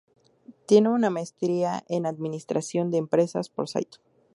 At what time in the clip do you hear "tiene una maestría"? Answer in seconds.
0.65-1.83